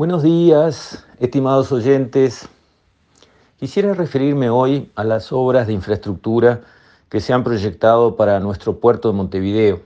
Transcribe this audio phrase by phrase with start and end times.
[0.00, 2.48] Buenos días, estimados oyentes.
[3.58, 6.62] Quisiera referirme hoy a las obras de infraestructura
[7.10, 9.82] que se han proyectado para nuestro puerto de Montevideo.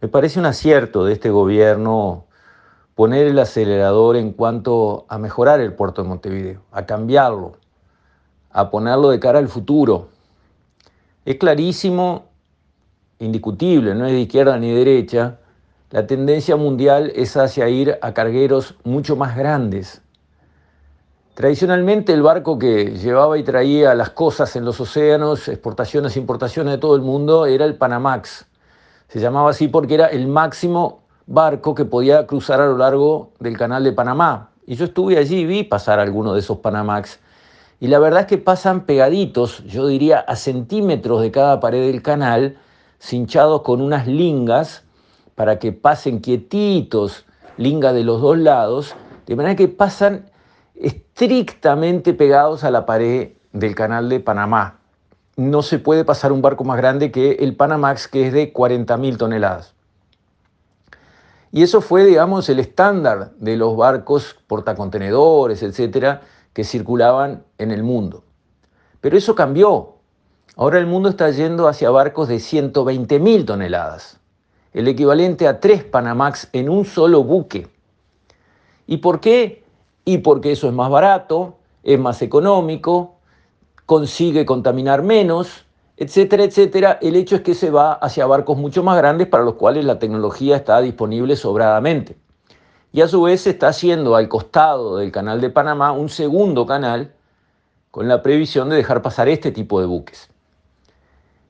[0.00, 2.26] Me parece un acierto de este gobierno
[2.94, 7.56] poner el acelerador en cuanto a mejorar el puerto de Montevideo, a cambiarlo,
[8.50, 10.10] a ponerlo de cara al futuro.
[11.24, 12.26] Es clarísimo,
[13.18, 15.40] indiscutible, no es de izquierda ni de derecha,
[15.90, 20.02] la tendencia mundial es hacia ir a cargueros mucho más grandes.
[21.34, 26.72] Tradicionalmente el barco que llevaba y traía las cosas en los océanos, exportaciones e importaciones
[26.72, 28.46] de todo el mundo, era el Panamax.
[29.08, 33.56] Se llamaba así porque era el máximo barco que podía cruzar a lo largo del
[33.56, 34.50] canal de Panamá.
[34.66, 37.20] Y yo estuve allí y vi pasar algunos de esos Panamax.
[37.78, 42.02] Y la verdad es que pasan pegaditos, yo diría a centímetros de cada pared del
[42.02, 42.56] canal,
[42.98, 44.85] cinchados con unas lingas
[45.36, 47.26] para que pasen quietitos,
[47.56, 48.96] linga de los dos lados,
[49.26, 50.30] de manera que pasan
[50.74, 54.80] estrictamente pegados a la pared del canal de Panamá.
[55.36, 59.18] No se puede pasar un barco más grande que el Panamax, que es de 40.000
[59.18, 59.74] toneladas.
[61.52, 66.22] Y eso fue, digamos, el estándar de los barcos portacontenedores, etcétera,
[66.54, 68.24] que circulaban en el mundo.
[69.02, 69.96] Pero eso cambió.
[70.56, 74.18] Ahora el mundo está yendo hacia barcos de 120.000 toneladas
[74.76, 77.66] el equivalente a tres Panamax en un solo buque.
[78.86, 79.64] ¿Y por qué?
[80.04, 83.14] Y porque eso es más barato, es más económico,
[83.86, 85.64] consigue contaminar menos,
[85.96, 86.98] etcétera, etcétera.
[87.00, 89.98] El hecho es que se va hacia barcos mucho más grandes para los cuales la
[89.98, 92.18] tecnología está disponible sobradamente.
[92.92, 96.66] Y a su vez se está haciendo al costado del canal de Panamá un segundo
[96.66, 97.14] canal
[97.90, 100.28] con la previsión de dejar pasar este tipo de buques.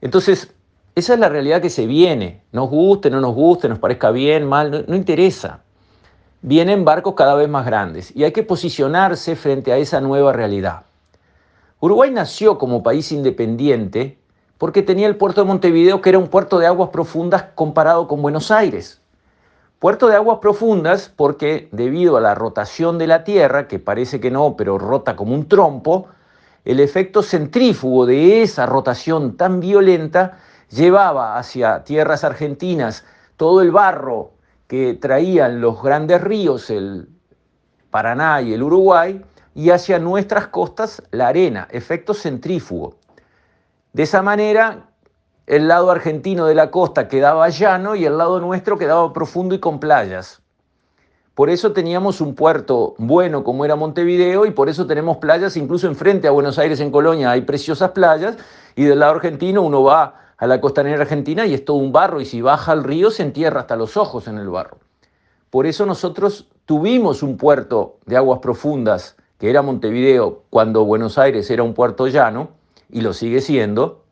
[0.00, 0.52] Entonces,
[0.94, 2.42] esa es la realidad que se viene.
[2.52, 5.60] Nos guste, no nos guste, nos parezca bien, mal, no, interesa.
[6.42, 10.82] Vienen barcos cada vez más grandes y hay que posicionarse frente a esa nueva realidad.
[11.80, 14.18] Uruguay nació como país independiente
[14.58, 18.20] porque tenía el puerto de Montevideo, que era un puerto de aguas profundas comparado con
[18.22, 19.00] Buenos Aires.
[19.78, 24.30] Puerto de aguas profundas porque debido a la rotación de la Tierra, que parece que
[24.30, 26.06] no, pero rota como un trompo,
[26.64, 30.38] el efecto centrífugo de esa rotación tan violenta
[30.72, 33.04] llevaba hacia tierras argentinas
[33.36, 34.32] todo el barro
[34.66, 37.08] que traían los grandes ríos, el
[37.90, 39.22] Paraná y el Uruguay,
[39.54, 42.96] y hacia nuestras costas la arena, efecto centrífugo.
[43.92, 44.88] De esa manera,
[45.46, 49.58] el lado argentino de la costa quedaba llano y el lado nuestro quedaba profundo y
[49.58, 50.40] con playas.
[51.34, 55.86] Por eso teníamos un puerto bueno como era Montevideo y por eso tenemos playas, incluso
[55.86, 58.36] enfrente a Buenos Aires en Colonia hay preciosas playas
[58.74, 62.20] y del lado argentino uno va a la costanera argentina y es todo un barro
[62.20, 64.78] y si baja al río se entierra hasta los ojos en el barro.
[65.50, 71.48] Por eso nosotros tuvimos un puerto de aguas profundas que era Montevideo cuando Buenos Aires
[71.48, 72.50] era un puerto llano
[72.90, 74.02] y lo sigue siendo.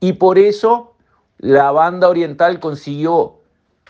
[0.00, 0.94] Y por eso
[1.38, 3.34] la banda oriental consiguió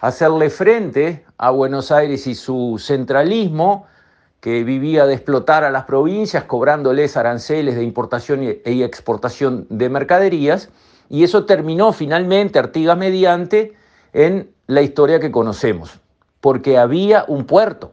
[0.03, 3.87] hacerle frente a Buenos Aires y su centralismo
[4.41, 10.69] que vivía de explotar a las provincias cobrándoles aranceles de importación y exportación de mercaderías
[11.09, 13.75] y eso terminó finalmente, Artigas mediante,
[14.13, 16.01] en la historia que conocemos,
[16.41, 17.93] porque había un puerto.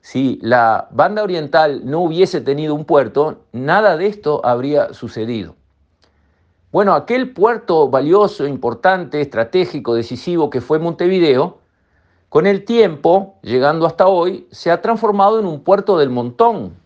[0.00, 5.56] Si la banda oriental no hubiese tenido un puerto, nada de esto habría sucedido.
[6.72, 11.58] Bueno, aquel puerto valioso, importante, estratégico, decisivo que fue Montevideo,
[12.28, 16.76] con el tiempo, llegando hasta hoy, se ha transformado en un puerto del montón.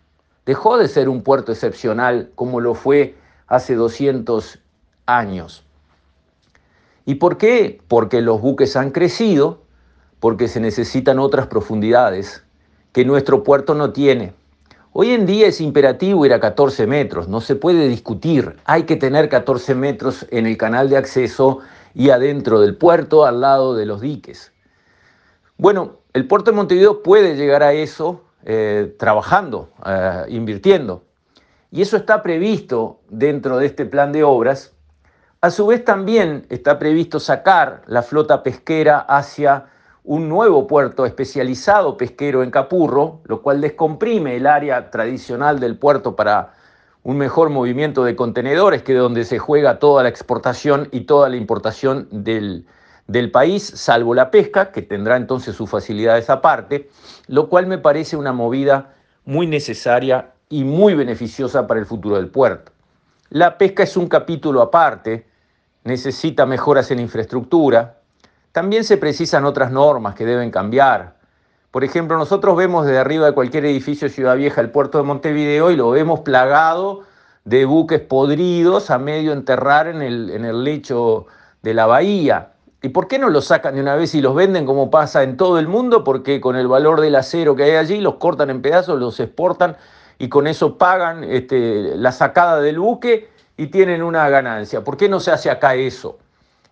[0.46, 3.14] Dejó de ser un puerto excepcional como lo fue
[3.46, 4.58] hace 200
[5.06, 5.64] años.
[7.04, 7.80] ¿Y por qué?
[7.88, 9.62] Porque los buques han crecido,
[10.20, 12.44] porque se necesitan otras profundidades
[12.92, 14.32] que nuestro puerto no tiene.
[14.92, 18.94] Hoy en día es imperativo ir a 14 metros, no se puede discutir, hay que
[18.94, 21.58] tener 14 metros en el canal de acceso
[21.94, 24.52] y adentro del puerto, al lado de los diques.
[25.56, 31.02] Bueno, el puerto de Montevideo puede llegar a eso eh, trabajando, eh, invirtiendo.
[31.70, 34.73] Y eso está previsto dentro de este plan de obras
[35.44, 39.66] a su vez también está previsto sacar la flota pesquera hacia
[40.02, 46.16] un nuevo puerto especializado pesquero en Capurro, lo cual descomprime el área tradicional del puerto
[46.16, 46.54] para
[47.02, 51.28] un mejor movimiento de contenedores, que es donde se juega toda la exportación y toda
[51.28, 52.66] la importación del,
[53.06, 56.88] del país, salvo la pesca, que tendrá entonces sus facilidades aparte,
[57.26, 58.94] lo cual me parece una movida
[59.26, 62.72] muy necesaria y muy beneficiosa para el futuro del puerto.
[63.28, 65.33] La pesca es un capítulo aparte,
[65.84, 67.98] necesita mejoras en infraestructura.
[68.52, 71.16] También se precisan otras normas que deben cambiar.
[71.70, 75.70] Por ejemplo, nosotros vemos desde arriba de cualquier edificio Ciudad Vieja el puerto de Montevideo
[75.70, 77.02] y lo vemos plagado
[77.44, 81.26] de buques podridos a medio enterrar en el, en el lecho
[81.62, 82.52] de la bahía.
[82.80, 85.36] ¿Y por qué no los sacan de una vez y los venden como pasa en
[85.36, 86.04] todo el mundo?
[86.04, 89.76] Porque con el valor del acero que hay allí los cortan en pedazos, los exportan
[90.18, 94.82] y con eso pagan este, la sacada del buque y tienen una ganancia.
[94.82, 96.18] ¿Por qué no se hace acá eso?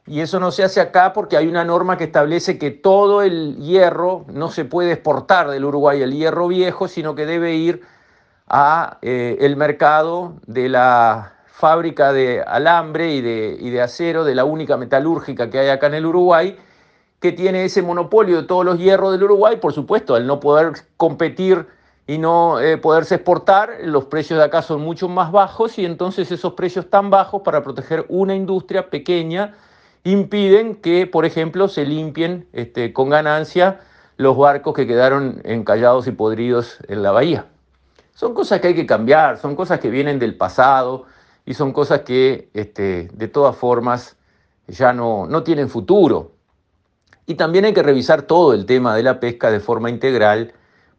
[0.06, 3.56] Y eso no se hace acá porque hay una norma que establece que todo el
[3.58, 7.82] hierro no se puede exportar del Uruguay, el hierro viejo, sino que debe ir
[8.48, 14.34] a eh, el mercado de la fábrica de alambre y de, y de acero de
[14.34, 16.58] la única metalúrgica que hay acá en el Uruguay,
[17.20, 20.72] que tiene ese monopolio de todos los hierros del Uruguay, por supuesto, al no poder
[20.96, 21.68] competir
[22.06, 26.30] y no eh, poderse exportar, los precios de acá son mucho más bajos y entonces
[26.32, 29.54] esos precios tan bajos para proteger una industria pequeña
[30.04, 33.80] impiden que, por ejemplo, se limpien este, con ganancia
[34.16, 37.46] los barcos que quedaron encallados y podridos en la bahía.
[38.14, 41.06] Son cosas que hay que cambiar, son cosas que vienen del pasado,
[41.44, 44.16] y son cosas que este, de todas formas
[44.68, 46.32] ya no, no tienen futuro.
[47.26, 50.52] Y también hay que revisar todo el tema de la pesca de forma integral,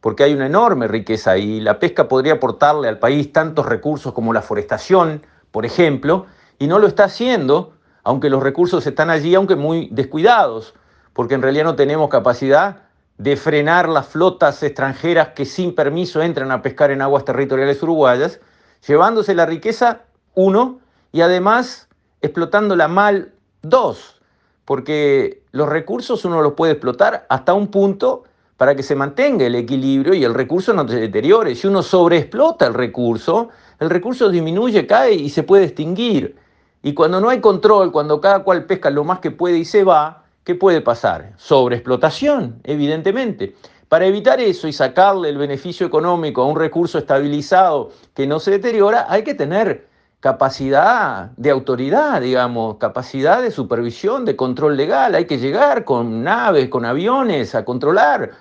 [0.03, 1.61] porque hay una enorme riqueza ahí.
[1.61, 6.25] La pesca podría aportarle al país tantos recursos como la forestación, por ejemplo,
[6.59, 7.71] y no lo está haciendo,
[8.03, 10.73] aunque los recursos están allí, aunque muy descuidados,
[11.13, 12.81] porque en realidad no tenemos capacidad
[13.17, 18.41] de frenar las flotas extranjeras que sin permiso entran a pescar en aguas territoriales uruguayas,
[18.85, 20.01] llevándose la riqueza
[20.33, 20.81] uno,
[21.13, 21.87] y además
[22.21, 24.19] explotándola mal, dos,
[24.65, 28.25] porque los recursos uno los puede explotar hasta un punto
[28.57, 31.55] para que se mantenga el equilibrio y el recurso no se deteriore.
[31.55, 36.35] Si uno sobreexplota el recurso, el recurso disminuye, cae y se puede extinguir.
[36.81, 39.83] Y cuando no hay control, cuando cada cual pesca lo más que puede y se
[39.83, 41.33] va, ¿qué puede pasar?
[41.37, 43.55] Sobreexplotación, evidentemente.
[43.87, 48.51] Para evitar eso y sacarle el beneficio económico a un recurso estabilizado que no se
[48.51, 49.87] deteriora, hay que tener
[50.23, 55.15] capacidad de autoridad, digamos, capacidad de supervisión, de control legal.
[55.15, 58.31] Hay que llegar con naves, con aviones a controlar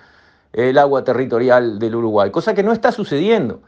[0.53, 3.63] el agua territorial del Uruguay, cosa que no está sucediendo.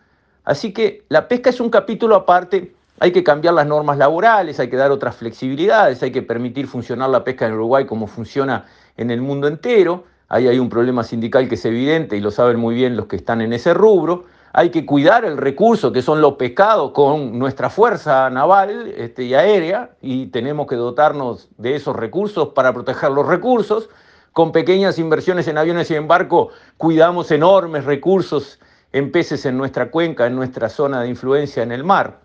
[0.46, 4.70] Así que la pesca es un capítulo aparte, hay que cambiar las normas laborales, hay
[4.70, 8.64] que dar otras flexibilidades, hay que permitir funcionar la pesca en Uruguay como funciona
[8.96, 10.06] en el mundo entero.
[10.30, 13.18] Ahí hay un problema sindical que es evidente y lo saben muy bien los que
[13.18, 14.24] están en ese rubro
[14.58, 19.34] hay que cuidar el recurso que son los pescados con nuestra fuerza naval este, y
[19.34, 23.90] aérea y tenemos que dotarnos de esos recursos para proteger los recursos.
[24.32, 28.58] Con pequeñas inversiones en aviones y en barco cuidamos enormes recursos
[28.94, 32.20] en peces en nuestra cuenca, en nuestra zona de influencia en el mar.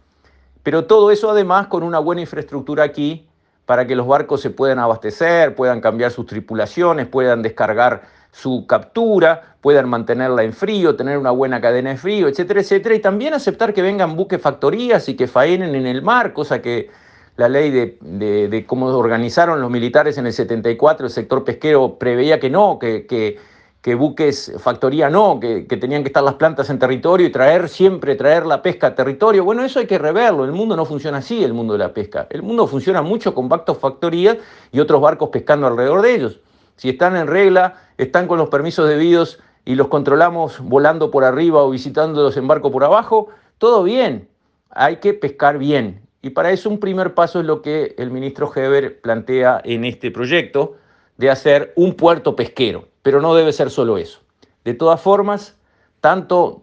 [0.62, 3.26] Pero todo eso además con una buena infraestructura aquí
[3.66, 9.56] para que los barcos se puedan abastecer, puedan cambiar sus tripulaciones, puedan descargar su captura,
[9.60, 13.74] puedan mantenerla en frío, tener una buena cadena de frío, etcétera, etcétera, y también aceptar
[13.74, 16.90] que vengan buques factorías y que faenen en el mar, cosa que
[17.36, 22.50] la ley de, cómo organizaron los militares en el 74, el sector pesquero preveía que
[22.50, 27.26] no, que, que, buques factoría no, que, que, tenían que estar las plantas en territorio
[27.26, 29.42] y traer siempre, traer la pesca a territorio.
[29.42, 32.26] Bueno, eso hay que reverlo, el mundo no funciona así, el mundo de la pesca.
[32.28, 34.36] El mundo funciona mucho con bactos factorías
[34.70, 36.40] y otros barcos pescando alrededor de ellos.
[36.80, 41.62] Si están en regla, están con los permisos debidos y los controlamos volando por arriba
[41.62, 43.28] o visitándolos en barco por abajo,
[43.58, 44.30] todo bien.
[44.70, 46.00] Hay que pescar bien.
[46.22, 50.10] Y para eso un primer paso es lo que el ministro Heber plantea en este
[50.10, 50.76] proyecto
[51.18, 52.88] de hacer un puerto pesquero.
[53.02, 54.20] Pero no debe ser solo eso.
[54.64, 55.58] De todas formas,
[56.00, 56.62] tanto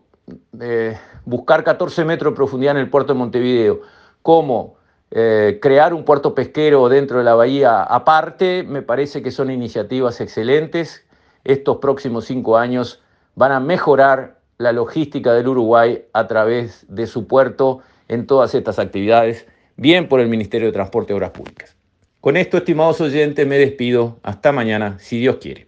[0.60, 3.82] eh, buscar 14 metros de profundidad en el puerto de Montevideo
[4.24, 4.77] como
[5.12, 10.20] eh, crear un puerto pesquero dentro de la bahía aparte, me parece que son iniciativas
[10.20, 11.06] excelentes.
[11.44, 13.02] Estos próximos cinco años
[13.36, 18.80] van a mejorar la logística del Uruguay a través de su puerto en todas estas
[18.80, 19.46] actividades,
[19.76, 21.76] bien por el Ministerio de Transporte y Obras Públicas.
[22.20, 24.18] Con esto, estimados oyentes, me despido.
[24.24, 25.68] Hasta mañana, si Dios quiere.